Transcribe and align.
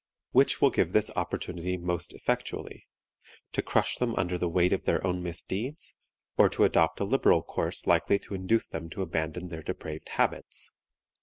Which 0.31 0.59
will 0.63 0.71
give 0.71 0.93
this 0.93 1.11
opportunity 1.15 1.77
most 1.77 2.11
effectually 2.15 2.87
to 3.51 3.61
crush 3.61 3.97
them 3.99 4.15
under 4.15 4.35
the 4.35 4.49
weight 4.49 4.73
of 4.73 4.85
their 4.85 5.05
own 5.05 5.21
misdeeds, 5.21 5.93
or 6.37 6.49
to 6.49 6.63
adopt 6.63 6.99
a 7.01 7.05
liberal 7.05 7.43
course 7.43 7.85
likely 7.85 8.17
to 8.17 8.33
induce 8.33 8.67
them 8.67 8.89
to 8.89 9.03
abandon 9.03 9.49
their 9.49 9.61
depraved 9.61 10.09
habits? 10.09 10.71